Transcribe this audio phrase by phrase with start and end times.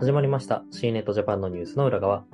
[0.00, 2.24] 始まりました C ネットジャパンのニュースの裏側。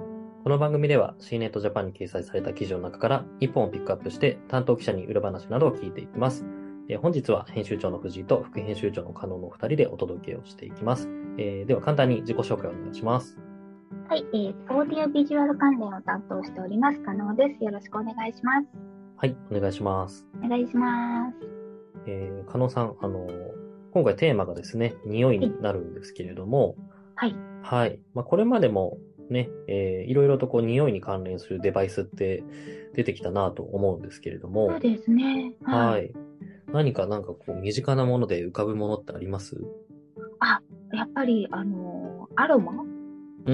[0.44, 6.46] この番組では C ネットジャパンに掲載された記事の中から1本をピックアップして担当記者に裏話などを聞いていきます。
[6.88, 11.08] えー本日は編集長の藤井と副編集長の加納のお二人でお届けをしていきます。
[11.38, 13.36] えーでは簡単に自己紹介をお願いします。
[14.08, 17.64] はい、えー、オーディオビジュアル関連を担当しております、加納です。
[17.64, 18.68] よろしくお願いします。
[19.16, 20.24] はい、お願いします。
[20.40, 21.36] お願いします。
[22.06, 23.30] えー、加納さん、あのー
[23.92, 26.76] 今回テーマがですね、匂いになるんですけれども、
[27.18, 27.34] はい。
[27.62, 28.00] はい。
[28.14, 32.44] まあ、これまでもね、えーいろいろとこう匂いに関連するデバイスって
[32.94, 35.54] 出てきたなと思うんですけれども、そうですね。
[35.64, 36.12] はい。
[36.72, 39.56] 何かなんかこう身近なもので浮かぶものってあります？
[40.92, 42.82] やっぱり、あのーアロマ？
[42.82, 43.52] うー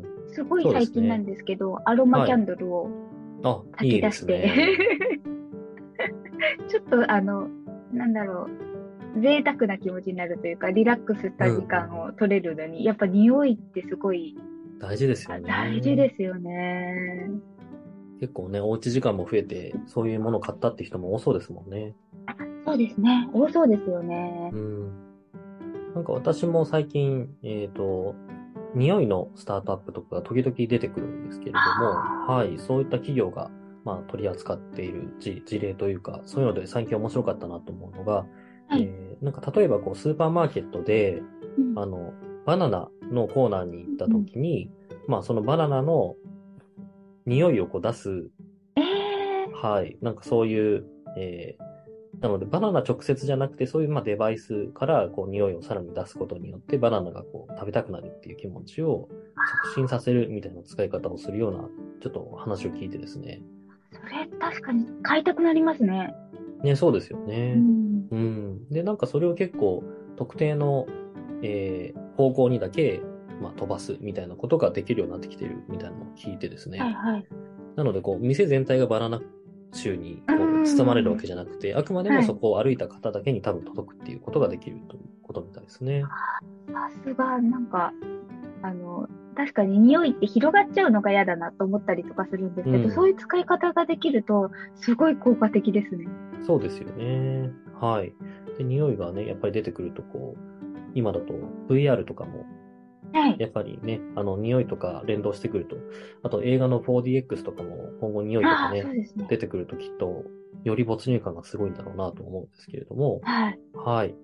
[0.00, 0.02] ん。
[0.32, 2.90] すごい最近なんですけど、アロマキャンドルを
[3.76, 4.78] 炊き出して、ね。
[6.68, 7.48] ちょっとあの、
[7.92, 8.48] なんだろう、
[9.20, 14.36] 贅沢な気持ちになるというか、リラックスした時間を取れるのに、やっぱ匂いってすごい
[14.78, 15.48] 大事ですよね。
[15.48, 17.30] 大事ですよね。
[18.20, 21.94] 結構ね、おうち時間も増えて、そういうものを買ったって人も多そうですもんね。
[22.66, 23.28] そうですね。
[23.32, 24.56] 多そうですよねう。
[24.56, 24.92] ん。
[25.94, 28.14] なんか私も最近、えっ、と、
[28.74, 33.50] 匂いのスタートアップとかが時々出てくるんですけれども、はい、そういった企業が、
[33.84, 38.26] まあ、取り扱っている事事例というか、そういうので最近面白かったなと思うのが、
[38.68, 38.82] はい。
[38.82, 41.22] えーなんか例えばこう、スーパーマーケットで、
[41.58, 41.76] うん。
[41.76, 42.14] あの、
[42.46, 44.70] バナナのコーナーに行った時に、
[45.08, 46.14] まあ、そのバナナの
[47.26, 48.28] 匂いをこう出す、
[48.76, 51.68] えー、はい、なんかそういう、えー
[52.20, 59.08] なので、バナナ直接じゃなくて、そういうまあデバイスからこう匂いをさらに出すことによって、バナナがこう食べたくなるっていう気持ちを
[59.64, 61.68] 促進させるみたいな使い方をするような、
[62.00, 63.40] ちょっと話を聞いてですね。
[63.92, 66.12] それ確かに買いたくなりますね。
[66.62, 67.54] ね、そうですよね。
[67.56, 68.68] うんうん。
[68.68, 69.84] で、なんかそれを結構
[70.16, 70.86] 特定の、
[71.42, 73.00] えー方向にだけ、
[73.40, 76.80] まあ、飛ばすみたいなことができるようになってきてるみたいなのを聞いてですね。
[76.80, 77.26] はいはい。
[77.76, 79.22] なので、こう、店全体がバナナ
[79.72, 86.02] 州にこう包まれるわけじゃなくて、あくまでもはいそこを歩いた方だけに多分届くっていうことができるということみたいですね。
[86.72, 87.92] さすが、なんか、
[88.62, 96.08] あの、確かに匂いって広がっちゃうのが嫌だなと思ったりとかするんですけど、うんそういう使い方ができると、すごい効果的ですね。
[96.46, 97.50] そうですよね。
[97.80, 98.12] はい。
[98.56, 100.40] で、匂いがね、やっぱり出てくると、こう、
[100.94, 101.34] 今だと
[101.68, 102.46] VR とかも
[103.12, 103.36] はい。
[103.38, 105.76] やっぱりね、あの、匂いとか連動してくると、
[106.22, 109.08] あと映画の 4DX とかも今後匂いとかねね。
[109.28, 110.24] 出てくるときっと、
[110.64, 113.58] より没入感がすごいんだろうなと思うんですけれども、はい。
[113.74, 114.14] はい。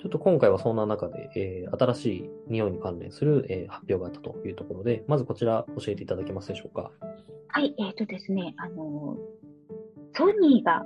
[0.00, 6.90] ちょっと今回はそんな中で、えー新しい匂いに関連する、えー発表があったというところで、まずこちら教えていただけますでしょうか？
[7.48, 9.16] はい、えっ、とですね、あの、
[10.14, 10.84] ソニーが、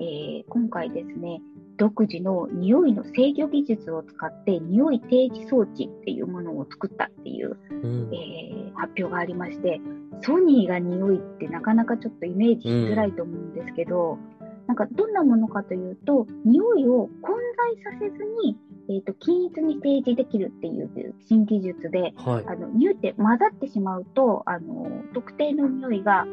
[0.00, 1.40] えー今回ですね、
[1.76, 8.14] 独自の匂いの制御技術を使って、匂い定義装置っていうものを作ったっていう、うん。
[8.14, 9.80] えー発表がありまして、
[10.20, 14.18] ソニーが匂いってなかなかちょっとイメージしづらいと思うんですけど、
[14.66, 17.36] なんかどんなものかというと、匂いを混
[17.84, 18.56] 在させずに、
[18.88, 22.44] えっ、と、均一に提示できるっていう新技術で、はい。
[22.46, 26.26] あの、匂いって混ざってしまうと、あの、特定の匂いが、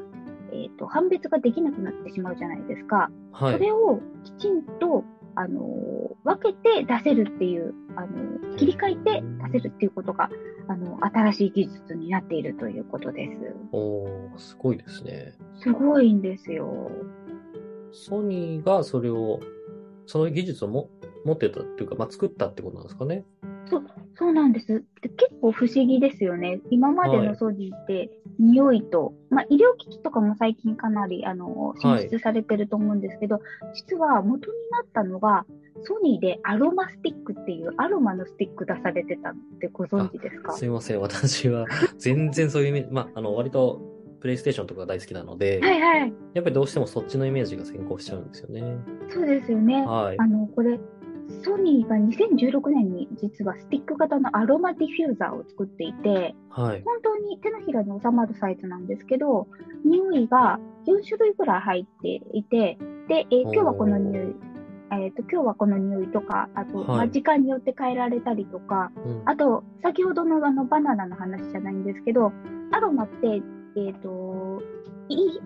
[0.53, 3.09] えっ、と、判別ができなくなってしまうじゃないですか。
[3.31, 3.53] はい。
[3.53, 5.03] それをきちんと、
[5.35, 10.29] あの、分けて出せるっていう、あの、切り替えて出せるっていうことが、
[10.67, 13.55] あの、新しい技術になっているということです。
[13.71, 15.33] おー、すごいですね。
[15.55, 16.91] すごいんですよ。
[17.91, 19.39] ソニーがそれを、
[20.05, 20.89] その技術をも
[21.25, 23.25] 持ってたっていうか、まあ、作ったってことなんですかね。
[24.15, 24.83] そうなんです。
[25.01, 26.61] で結構不思議ですよね。
[26.69, 28.09] 今までのソニーって、
[28.39, 33.41] 匂いと、まあ、医療機器とかも最近かなり、あの、進出されてると思うんですけど、
[33.73, 35.45] 実は元になったのが、
[35.83, 40.53] ソニーでアロマスティックっていうアロマのスティック出されてたのってご存知ですか？
[40.53, 41.01] すいません。
[41.01, 41.66] 私は
[41.97, 43.81] 全然そういうイメージ、まあ、あの、割と、
[44.21, 46.13] プレイステーションとかが大好きなので、はいはい。
[46.33, 48.77] やっぱりどうしてもそっちのイメージが先行しちゃうんですよね。
[49.09, 49.85] そうですよね。
[49.85, 50.17] はい。
[50.17, 50.79] あの、これ、
[51.44, 56.83] ソニーが2016年に実はスティック型のアロマディフューザーを作っていて、はい。
[56.83, 59.47] 本当に手のひらに収まるサイズなんですけど、
[59.86, 62.77] 匂いが4種類ぐらい入っていて、
[63.07, 64.36] で、えー今日はこの匂い、
[64.92, 66.88] えっ、と、今日はこの匂いとか、あと、はい。
[66.88, 69.21] まあ、時間によって変えられたりとか、うん。
[69.25, 72.31] あと、先ほどのあのバナナの話じゃないんですけど、
[72.71, 73.42] アロマって、
[73.75, 74.62] えっ、と、
[75.09, 75.42] いい、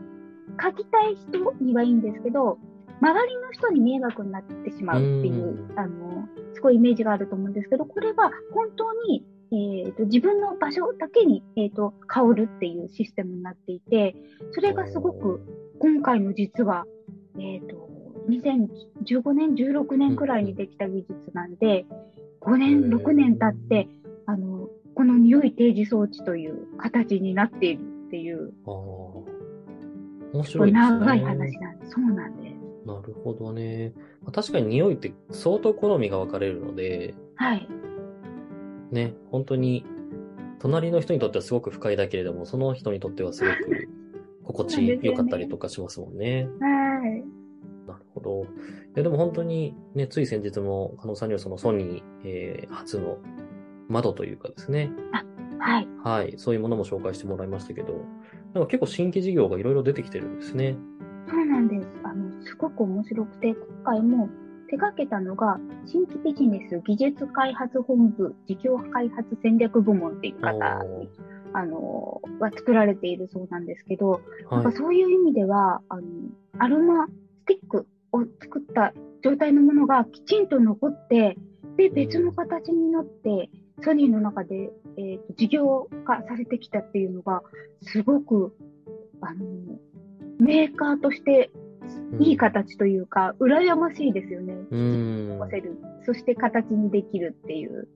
[0.61, 2.57] 書きたい人にはいいんですけど、
[3.01, 14.15] 周りの人に迷惑になってしまうっていう、うんあの、すごいイメージがあると思うんですけど、これは本当に、えっ、と、自分の場所だけに、えっ、と、香るっていうシステムになっていて、
[14.51, 15.41] それがすごく、
[15.79, 16.85] 今回の実は、
[17.39, 17.87] えっ、と、
[18.29, 21.85] 2015年、16年くらいにできた技術なんで、
[22.41, 23.87] 5年、6年経って、
[24.25, 29.37] あの、この匂い提示装置という形になっているっていう、ああ。
[30.33, 30.79] 面白いね。
[30.79, 31.91] 長い話なんです。
[31.91, 32.56] そうなんです。
[32.87, 33.93] なるほどね。
[34.23, 37.67] まあ確かに匂いって相当好みが分かれるので、はい。
[38.91, 39.85] ね、本当に、
[40.59, 43.89] 隣の人にとってはすごく不快だけれども、その人にとってはすごく
[44.45, 46.47] 心地よかったりとかしますもんね。
[46.61, 47.23] はい。
[47.85, 48.43] なるほど。
[48.43, 48.45] い
[48.95, 53.17] や、でも本当にね、つい先日も、加納さんにはそのソニー、えー初の
[53.89, 54.91] 窓というかですね、
[55.59, 55.87] はい。
[56.03, 58.05] はい、そういうものも紹介してもらいましたけど、
[58.53, 60.77] なんか結構新規事業がいろいろ出てきてるんですね。
[61.29, 61.87] そうなんです。
[62.47, 64.29] すごく面白くて、今回も
[64.69, 71.09] 手掛けたのが、新規ビジネス技術開発本部事業開発戦略部門っていう方に、
[71.53, 74.21] あの、は作られているそうなんですけど、
[74.51, 74.73] なんはい。
[74.73, 76.03] かそういう意味では、あの、
[76.59, 77.11] アロマス
[77.45, 81.37] ティックを作った状態のものがきちんと残って、
[81.77, 83.49] で、別の形になって、
[83.83, 87.43] ソニーの中で、えっ、と、事業化されてきたっていうのが、
[87.81, 88.55] すごく、
[89.21, 89.45] あの、
[90.39, 91.51] メーカーとして
[92.19, 94.55] いい形というか、羨ましいですよね。
[94.71, 95.29] うん。
[95.39, 95.77] 残せる。
[96.05, 97.87] そして形にできるっていう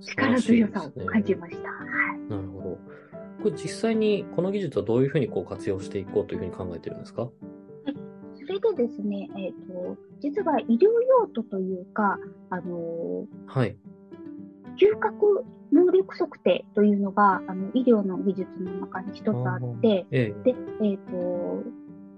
[0.00, 1.68] 力強さを感じました。
[1.68, 1.74] は
[2.14, 2.30] い。
[2.30, 2.78] なるほど。
[3.42, 7.28] これ実際にこの技術はどういうふうにこう活用していこうというふうに考えてるんですか？
[8.34, 12.18] それでですね、えっ、と、実は医療用途というか、
[12.50, 13.76] あのはい。
[14.76, 21.62] 嗅覚能力測定というのが、あの、医療の技術の中に一つあって、えで、えっ、と、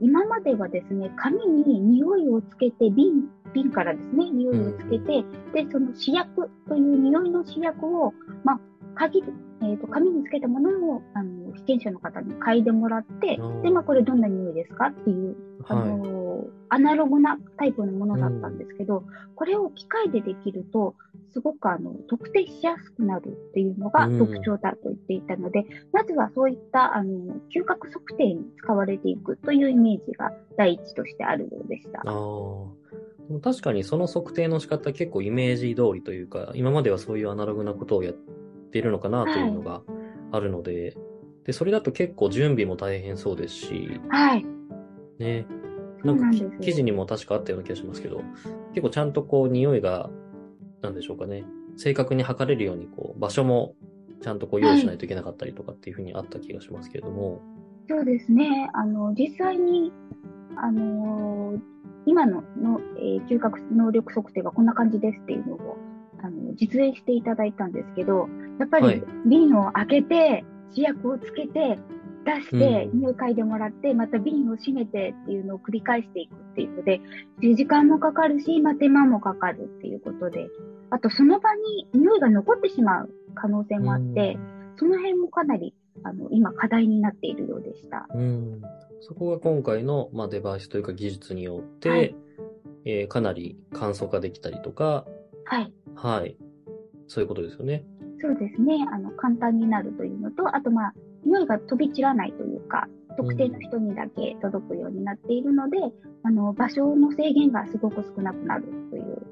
[0.00, 8.12] 今まではですね、紙に匂いをつけて、瓶、瓶からですね、匂いをつけて、で、その試薬という匂いの試薬を、
[8.44, 8.61] まあ、
[8.94, 9.23] 鍵、
[9.62, 15.37] えっ、と、紙につけたものを、あの、被験者の方に嗅いでもらってで、まあ、これどんな匂いですかっていう、
[15.67, 16.20] あの
[16.69, 19.05] アナログなタイプのものだったんですけど、
[19.35, 20.95] これを機械でできると、
[21.33, 32.03] すごくあの、特定しやすくなるっていうのがうん特徴だと言っていたので、まずはそういった、あの、嗅覚測定に使われていくというイメージが第一としてあるようでしたい。
[32.07, 32.81] あ。
[33.43, 39.83] 確かにその測定の仕方結構イメージ通りというか、今まではそういうアナログなことをやっているのかなというのが
[40.33, 40.97] あるので、
[41.45, 44.45] で、それだと結構準備も大変そうですし、はい。
[45.19, 45.47] ね。
[46.00, 46.50] そなんなんですよ。
[46.61, 48.23] 記事にも確かあったような気がしますけど、
[48.70, 50.11] 結構ちゃんとこう匂いが、
[50.82, 51.44] なんでしょうかね、
[51.76, 53.75] 正確に測れるようにこう場所も
[54.23, 57.41] ちゃんとこう用意しないといけなかったりとかっていうふうにあった気がしますけれども、
[57.88, 58.70] そうですね。
[58.73, 59.93] あの、実際に、
[60.56, 61.61] あのー
[62.06, 65.76] 今のの、えー嗅覚能力測定がこんな感じですっていうのを、
[66.23, 68.26] あの、実演していただいたんですけど、
[68.58, 68.94] やっぱはい。
[68.97, 71.79] り瓶を開けて、試薬をつけて、
[72.25, 77.01] 出して、うん匂い嗅いでもらって、また瓶を閉めてっていうのを繰り返していくっていうので、
[77.55, 80.49] 時間もかかるし、まあ、手間もかかるっていうことで、
[80.91, 84.39] あとその場に匂いが残ってしまう可能性もあって、
[84.79, 88.07] その辺もかなり、あの、今課題になっているようでした。
[88.15, 88.23] うん、う
[88.57, 88.63] ん
[89.03, 92.15] そこが今回の、まあ、デバイスというか技術によって、はい
[92.85, 95.07] えーかなり簡素化できたりとか、
[95.45, 95.73] はい。
[95.95, 96.37] はい。
[97.09, 97.85] そういうことですよね。
[98.21, 98.87] そうですね。
[98.93, 100.95] あの、簡単になるというのと、あとまあ、
[101.25, 105.79] 匂いが飛び散らないというか、特定の人にだけ届くようになっているので、
[106.23, 109.23] あの、場所の制限がすごく少なくなるという、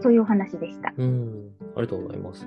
[0.00, 0.92] そういうお話でした。
[0.96, 1.50] うん。
[1.76, 2.46] ありがとうございます。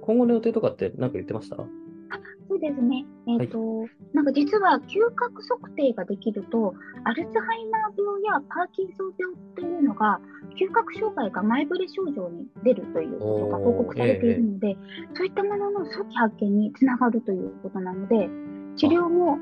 [0.00, 1.56] 今後の予定とかって何か言ってました？
[1.56, 3.06] そうですね。
[3.28, 6.74] えっ、と、なんか実は嗅覚測定ができると、
[7.04, 10.20] アルツハイマー病やパーキンソン病というのが、
[10.56, 14.76] 嗅覚障害が前触れ症状に出るということが報告されているので、
[15.14, 18.28] そういったものの早期発見につながるということなので、
[18.76, 19.38] 治療も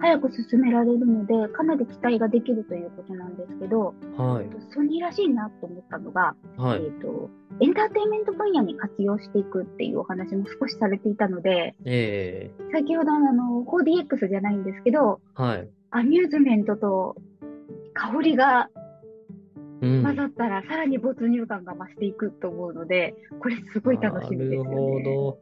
[0.00, 4.46] 早く進められるので、かなり期待ができるということなんですけど、はい。
[4.74, 6.82] ソニーらしいなと思ったのが、はい。
[6.84, 15.68] えっ、と、エンターテインメント分野に活用していくっていうお話も少しされていたので、え先ほどのあの 4DX じゃないんですけど、ー、はい。
[15.90, 17.16] アミューズメントと
[17.94, 18.68] 香りが
[19.80, 20.02] うん。
[20.02, 25.04] 混ざったらさらに没入感が増していくと思うので、これすごい楽しみですよなるほね。
[25.04, 25.38] ど。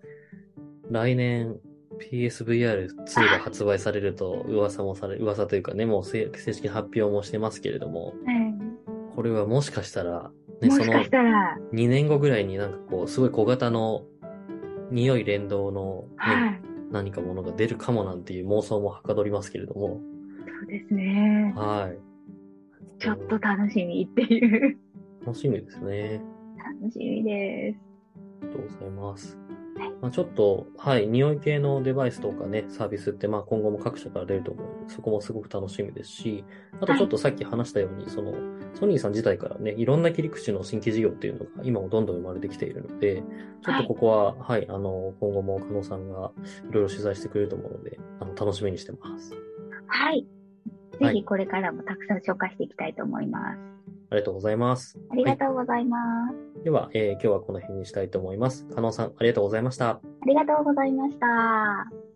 [0.91, 1.57] 来年
[1.99, 8.73] PSVR2 が発売されると噂もされ、噂というかね、もう正正式に発表もしてますけれども、はい
[9.15, 10.31] これはもしかしたら、
[10.63, 14.05] ね、そのもしかしたら、2年後ぐらいになんかこう、すごい小型の
[14.91, 16.63] 匂い連動の、ねはい。
[16.91, 20.01] 何かものが出るかもなんていう妄想もはかどりますけれども、
[20.61, 21.53] そうですね。
[21.57, 22.12] はい。
[23.03, 24.79] ちょっと楽しみっていう。
[25.27, 26.23] 楽しみですね。
[26.81, 27.79] 楽しみです。
[28.43, 29.37] ありがとうございます。
[29.77, 36.45] はまあ、ちょっと、はい、匂い系のデバイスとかね、サービスって、まあ今後も各社から出ると思うので、そこもすごく楽しみですし、
[36.81, 38.35] あとちょっとさっき話したように、その、
[38.75, 43.25] ソニーさん自体からね、いろんな切り口の新規事業っていうのが今もどんどん生まれてきているので、
[43.65, 46.31] ちょっとここは、はい、あの、今後も加納さんが
[46.71, 49.35] いろいろ取材してくれると思うので、あの、楽しみにしてます。
[49.89, 50.25] はい。
[51.03, 53.59] ぜひこれからもたくさん紹介していきたいと思います。
[54.11, 54.99] ありがとうございます。
[55.11, 55.97] ありがとうございま
[56.31, 56.35] す。
[56.35, 58.67] はい、では、えー、今日はこの辺にしたいと思います。
[58.75, 59.89] 加納さん、ありがとうございました。
[59.89, 62.12] ありがとうございました。